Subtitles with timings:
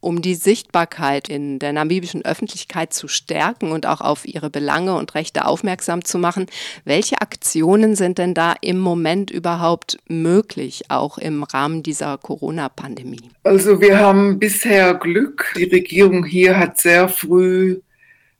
[0.00, 5.14] Um die Sichtbarkeit in der namibischen Öffentlichkeit zu stärken und auch auf ihre Belange und
[5.14, 6.46] Rechte aufmerksam zu machen,
[6.84, 13.30] welche Aktionen sind denn da im Moment überhaupt möglich, auch im Rahmen dieser Corona-Pandemie?
[13.44, 15.52] Also wir haben bisher Glück.
[15.56, 17.80] Die Regierung hier hat sehr früh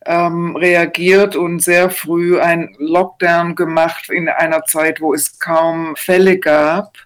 [0.06, 6.38] ähm, reagiert und sehr früh einen Lockdown gemacht in einer Zeit, wo es kaum Fälle
[6.38, 6.96] gab.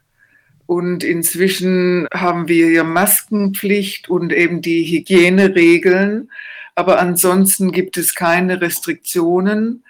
[0.66, 6.30] Und inzwischen haben wir ja Maskenpflicht und eben die Hygieneregeln.
[6.74, 9.84] Aber ansonsten gibt es keine Restriktionen.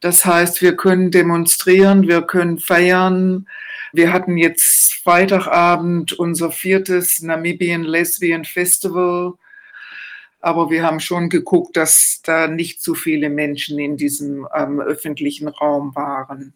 [0.00, 3.46] Das heißt, wir können demonstrieren, wir können feiern.
[3.92, 9.34] Wir hatten jetzt Freitagabend unser viertes Namibian Lesbian Festival.
[10.40, 15.48] Aber wir haben schon geguckt, dass da nicht zu viele Menschen in diesem ähm, öffentlichen
[15.48, 16.52] Raum waren.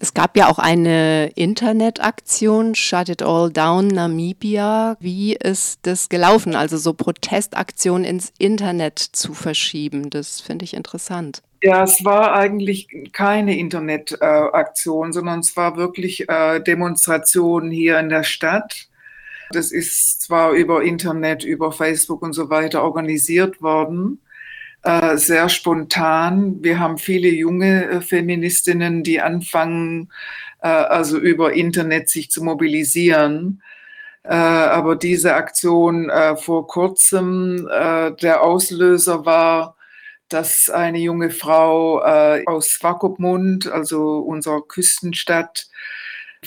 [0.00, 4.96] Es gab ja auch eine Internetaktion, Shut It All Down Namibia.
[5.00, 6.54] Wie ist das gelaufen?
[6.54, 11.42] Also so Protestaktionen ins Internet zu verschieben, das finde ich interessant.
[11.60, 18.08] Ja, es war eigentlich keine Internetaktion, äh, sondern es war wirklich äh, Demonstration hier in
[18.08, 18.86] der Stadt.
[19.50, 24.20] Das ist zwar über Internet, über Facebook und so weiter organisiert worden
[24.82, 26.62] äh, sehr spontan.
[26.62, 30.10] Wir haben viele junge äh, Feministinnen, die anfangen,
[30.62, 33.62] äh, also über Internet sich zu mobilisieren.
[34.24, 39.76] Aber diese Aktion vor kurzem, der Auslöser war,
[40.28, 42.02] dass eine junge Frau
[42.44, 45.68] aus Swakopmund, also unserer Küstenstadt,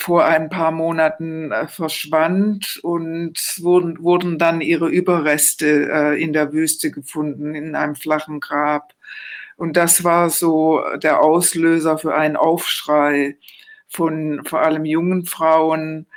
[0.02, 6.52] vor ein paar Monaten äh, verschwand und wurden, wurden dann ihre Überreste äh, in der
[6.54, 8.94] Wüste gefunden, in einem flachen Grab.
[9.58, 13.38] Und das war so der Auslöser für einen Aufschrei
[13.88, 16.08] von vor allem jungen Frauen,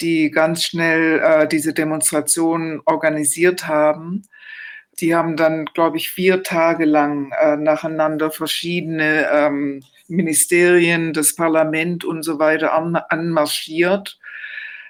[0.00, 4.22] die ganz schnell äh, diese Demonstrationen organisiert haben.
[5.00, 12.04] Die haben dann, glaube ich, vier Tage lang äh, nacheinander verschiedene ähm, Ministerien, das Parlament
[12.04, 14.18] und so weiter an, anmarschiert.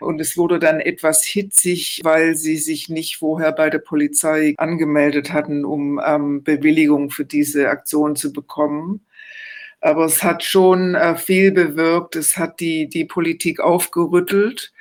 [0.00, 5.32] Und es wurde dann etwas hitzig, weil sie sich nicht vorher bei der Polizei angemeldet
[5.32, 9.06] hatten, um ähm, Bewilligung für diese Aktion zu bekommen.
[9.80, 12.16] Aber es hat schon äh, viel bewirkt.
[12.16, 14.72] Es hat die, die Politik aufgerüttelt.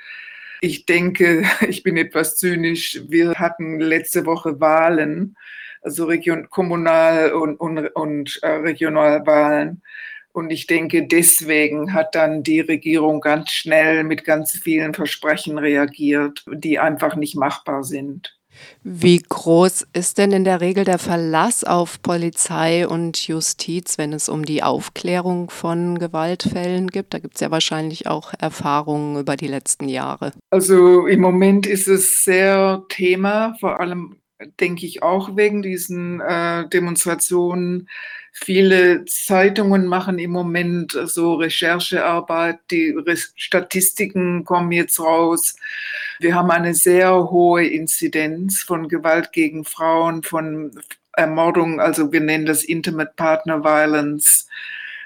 [0.64, 3.02] Ich denke, ich bin etwas zynisch.
[3.08, 5.36] Wir hatten letzte Woche Wahlen,
[5.82, 9.82] also Region, Kommunal- und, und, und äh, Regionalwahlen.
[10.30, 16.44] Und ich denke, deswegen hat dann die Regierung ganz schnell mit ganz vielen Versprechen reagiert,
[16.50, 18.38] die einfach nicht machbar sind.
[18.82, 24.28] Wie groß ist denn in der Regel der Verlass auf Polizei und Justiz, wenn es
[24.28, 27.14] um die Aufklärung von Gewaltfällen gibt?
[27.14, 30.32] Da gibt es ja wahrscheinlich auch Erfahrungen über die letzten Jahre.
[30.50, 34.16] Also im Moment ist es sehr Thema, vor allem
[34.60, 37.88] denke ich auch wegen diesen äh, Demonstrationen
[38.34, 42.96] Viele Zeitungen machen im Moment so Recherchearbeit, die
[43.36, 45.54] Statistiken kommen jetzt raus.
[46.18, 50.72] Wir haben eine sehr hohe Inzidenz von Gewalt gegen Frauen, von
[51.14, 54.48] Ermordung, also wir nennen das Intimate Partner Violence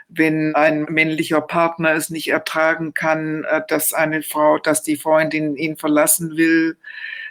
[0.08, 5.56] wenn ein männlicher Partner es nicht ertragen kann, äh, dass eine Frau, dass die Freundin
[5.56, 6.76] ihn verlassen will,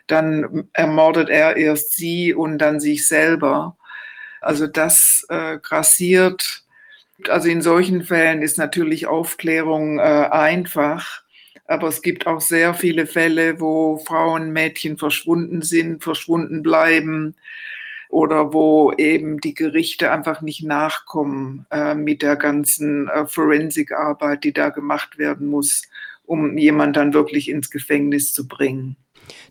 [0.08, 3.78] dann ermordet er erst sie und dann sich selber.
[4.42, 6.64] Also das äh, grassiert.
[7.30, 11.24] Also in solchen Fällen ist natürlich Aufklärung äh, einfach.
[11.68, 17.36] Aber es gibt auch sehr viele Fälle, wo Frauen, Mädchen verschwunden sind, verschwunden bleiben
[18.10, 24.54] oder wo eben die Gerichte einfach nicht nachkommen äh, mit der ganzen äh, Forensikarbeit, die
[24.54, 25.84] da gemacht werden muss,
[26.26, 28.96] um jemanden dann wirklich ins Gefängnis zu bringen.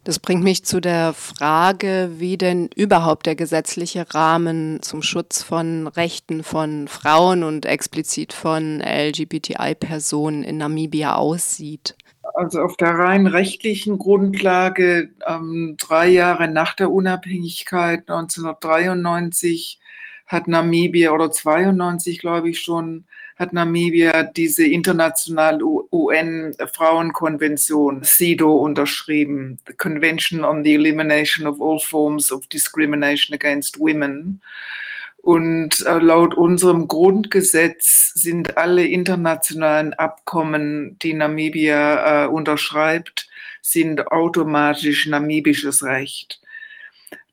[0.04, 5.86] Das bringt mich zu der Frage, wie denn überhaupt der gesetzliche Rahmen zum Schutz von
[5.86, 11.96] Rechten von Frauen und explizit von LGBTI-Personen in Namibia aussieht.
[12.34, 19.78] Also auf der rein rechtlichen Grundlage, ähm, drei Jahre nach der Unabhängigkeit 1993
[20.26, 23.04] hat Namibia oder 92 glaube ich schon
[23.36, 32.30] hat Namibia diese internationale UN-Frauenkonvention, CEDAW, unterschrieben, the Convention on the Elimination of All Forms
[32.30, 34.40] of Discrimination Against Women.
[35.24, 43.26] Und äh, laut unserem Grundgesetz sind alle internationalen Abkommen, die Namibia äh, unterschreibt,
[43.62, 46.40] sind automatisch namibisches Recht.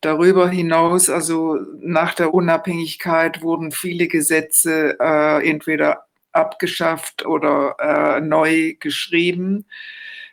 [0.02, 8.76] Darüber hinaus, also nach der Unabhängigkeit wurden viele Gesetze äh, entweder abgeschafft oder äh, neu
[8.80, 9.66] geschrieben.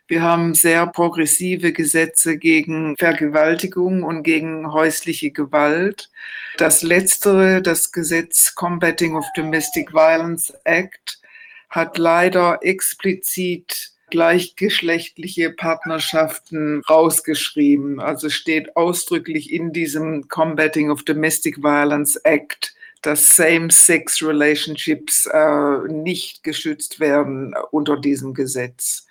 [0.06, 6.08] Wir haben sehr progressive Gesetze gegen Vergewaltigung und gegen häusliche Gewalt.
[6.56, 11.20] Das letztere, das Gesetz Combating of Domestic Violence Act,
[11.68, 18.00] hat leider explizit gleichgeschlechtliche Partnerschaften rausgeschrieben.
[18.00, 26.42] Also steht ausdrücklich in diesem Combating of Domestic Violence Act, dass Same-Sex Relationships äh, nicht
[26.42, 29.06] geschützt werden unter diesem Gesetz.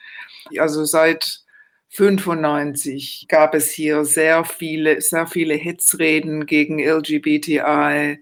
[0.57, 1.41] Also seit
[1.89, 8.19] 95 gab es hier sehr viele, sehr viele Hetzreden gegen LGBTI.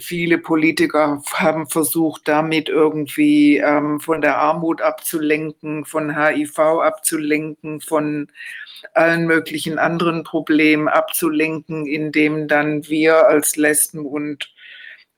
[0.00, 8.28] Viele Politiker haben versucht, damit irgendwie ähm, von der Armut abzulenken, von HIV abzulenken, von
[8.94, 14.52] allen möglichen anderen Problemen abzulenken, indem dann wir als Lesben und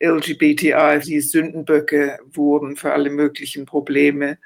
[0.03, 4.38] LGBTI die Sündenböcke wurden für alle möglichen Probleme.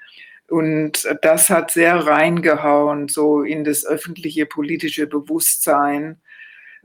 [0.48, 6.20] Und das hat sehr reingehauen, so in das öffentliche politische Bewusstsein.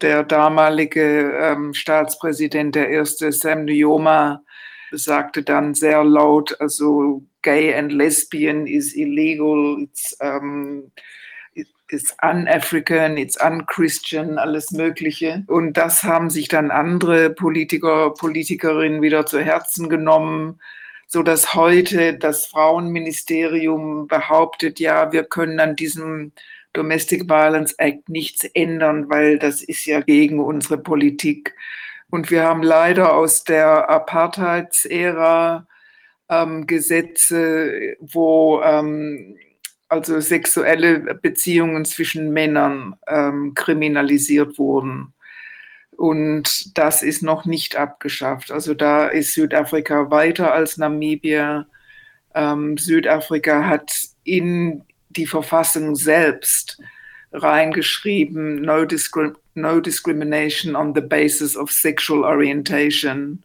[0.02, 4.44] Der damalige ähm, Staatspräsident, der erste Sam Nujoma,
[4.92, 10.92] sagte dann sehr laut, also gay and lesbian is illegal, it's, um,
[11.90, 15.44] it's un-African, it's un-Christian, alles Mögliche.
[15.48, 20.60] Und das haben sich dann andere Politiker, Politikerinnen wieder zu Herzen genommen
[21.12, 26.34] so dass heute das Frauenministerium behauptet, ja, wir können an diesem
[26.80, 31.54] Domestic Violence Act nichts ändern, weil das ist ja gegen unsere Politik.
[32.10, 35.68] Und wir haben leider aus der Apartheidsära
[36.30, 39.36] ähm, Gesetze, wo ähm,
[39.90, 45.14] also sexuelle Beziehungen zwischen Männern ähm, kriminalisiert wurden.
[45.98, 48.52] Und das ist noch nicht abgeschafft.
[48.52, 51.68] Also da ist Südafrika weiter als Namibia.
[52.34, 53.92] Ähm, Südafrika hat
[54.24, 56.80] in die Verfassung selbst
[57.32, 63.44] reingeschrieben, no, discri no discrimination on the basis of sexual orientation.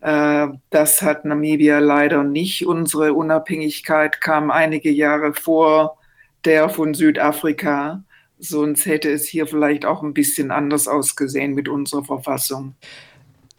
[0.00, 2.66] Äh, das hat Namibia leider nicht.
[2.66, 5.98] Unsere Unabhängigkeit kam einige Jahre vor
[6.44, 8.02] der von Südafrika.
[8.38, 12.74] Sonst hätte es hier vielleicht auch ein bisschen anders ausgesehen mit unserer Verfassung.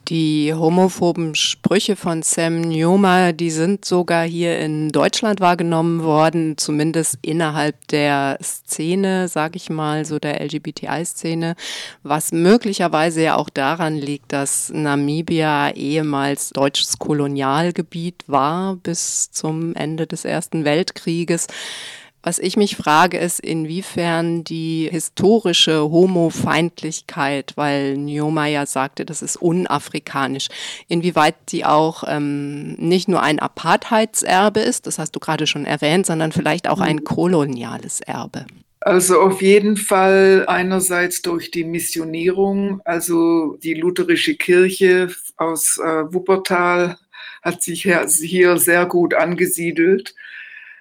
[0.10, 7.20] Die homophoben Sprüche von Sam Newma, die sind sogar hier in Deutschland wahrgenommen worden, zumindest
[7.22, 11.56] innerhalb der Szene, sage ich mal, so der LGBTI-Szene,
[12.02, 20.08] was möglicherweise ja auch daran liegt, dass Namibia ehemals deutsches Kolonialgebiet war bis zum Ende
[20.08, 21.46] des Ersten Weltkrieges.
[22.22, 29.38] Was ich mich frage, ist, inwiefern die historische Homofeindlichkeit, weil Nyoma ja sagte, das ist
[29.38, 30.50] unafrikanisch,
[30.90, 36.06] inwieweit die auch ähm, nicht nur ein Apartheidserbe ist, das hast du gerade schon erwähnt,
[36.06, 37.04] sondern vielleicht auch ein mhm.
[37.06, 38.46] koloniales Erbe.
[38.82, 46.98] Also auf jeden Fall einerseits durch die Missionierung, also die lutherische Kirche aus äh, Wuppertal
[47.42, 50.16] hat sich hier sehr gut angesiedelt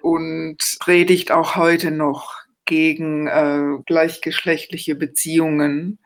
[0.01, 2.35] und predigt auch heute noch
[2.65, 5.99] gegen äh, gleichgeschlechtliche Beziehungen.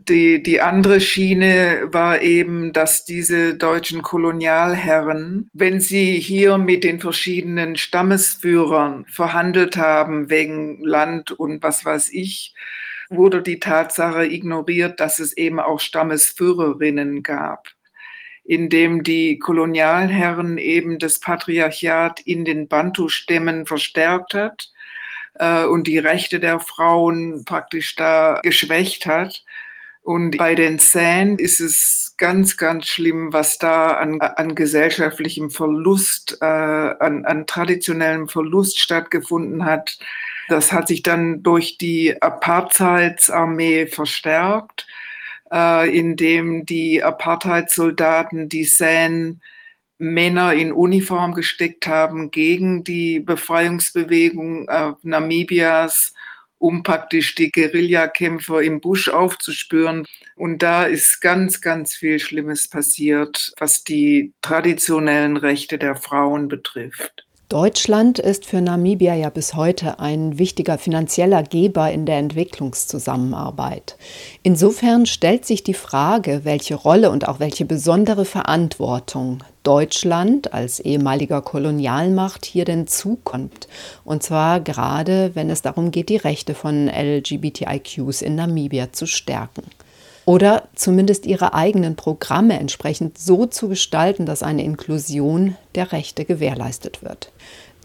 [0.00, 7.00] Die, die andere Schiene war eben, dass diese deutschen Kolonialherren, wenn sie hier mit den
[7.00, 12.54] verschiedenen Stammesführern verhandelt haben wegen Land und was weiß ich,
[13.10, 17.68] wurde die Tatsache ignoriert, dass es eben auch Stammesführerinnen gab
[18.48, 24.70] in dem die Kolonialherren eben das Patriarchat in den Bantu-Stämmen verstärkt hat
[25.34, 29.44] äh, und die Rechte der Frauen praktisch da geschwächt hat.
[30.02, 36.38] Und bei den Sand ist es ganz, ganz schlimm, was da an, an gesellschaftlichem Verlust,
[36.40, 39.98] äh, an, an traditionellem Verlust stattgefunden hat.
[40.48, 44.86] Das hat sich dann durch die Apartheidsarmee verstärkt
[45.52, 49.40] äh, in dem die Apartheid-Soldaten die San
[49.98, 56.14] Männer in Uniform gesteckt haben gegen die Befreiungsbewegung äh, Namibias,
[56.58, 60.06] um praktisch die Guerillakämpfer im Busch aufzuspüren.
[60.36, 67.27] Und da ist ganz, ganz viel Schlimmes passiert, was die traditionellen Rechte der Frauen betrifft.
[67.48, 73.96] Deutschland ist für Namibia ja bis heute ein wichtiger finanzieller Geber in der Entwicklungszusammenarbeit.
[74.42, 81.40] Insofern stellt sich die Frage, welche Rolle und auch welche besondere Verantwortung Deutschland als ehemaliger
[81.40, 83.66] Kolonialmacht hier denn zukommt.
[84.04, 89.62] Und zwar gerade, wenn es darum geht, die Rechte von LGBTIQs in Namibia zu stärken
[90.28, 97.02] oder zumindest ihre eigenen Programme entsprechend so zu gestalten, dass eine Inklusion der Rechte gewährleistet
[97.02, 97.32] wird.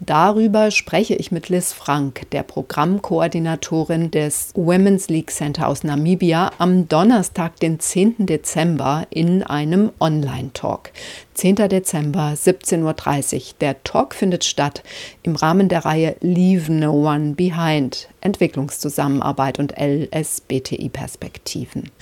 [0.04, 6.86] Darüber spreche ich mit Liz Frank, der Programmkoordinatorin des Women's League Center aus Namibia, am
[6.86, 8.26] Donnerstag, den 10.
[8.26, 10.90] Dezember in einem Online-Talk.
[11.32, 11.56] 10.
[11.68, 13.42] Dezember, 17.30 Uhr.
[13.62, 14.82] Der Talk findet statt
[15.22, 21.92] im Rahmen der Reihe Leave No One Behind, Entwicklungszusammenarbeit und LSBTI-Perspektiven.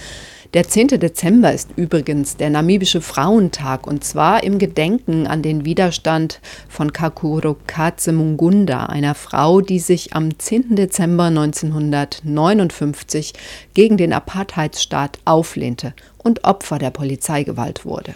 [0.55, 0.89] Der 10.
[0.89, 7.57] Dezember ist übrigens der namibische Frauentag und zwar im Gedenken an den Widerstand von Kakuro
[7.67, 10.77] Katsemungunda, einer Frau, die sich am 10.
[10.77, 13.33] Dezember 1959
[13.75, 18.15] gegen den Apartheidsstaat auflehnte und Opfer der Polizeigewalt wurde.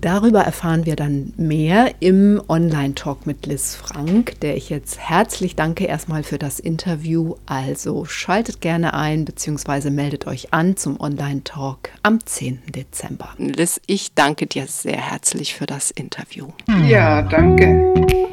[0.00, 5.84] Darüber erfahren wir dann mehr im Online-Talk mit Liz Frank, der ich jetzt herzlich danke
[5.84, 7.34] erstmal für das Interview.
[7.46, 9.90] Also schaltet gerne ein bzw.
[9.90, 12.62] meldet euch an zum Online-Talk am 10.
[12.74, 13.30] Dezember.
[13.38, 16.48] Liz, ich danke dir sehr herzlich für das Interview.
[16.86, 18.23] Ja, danke.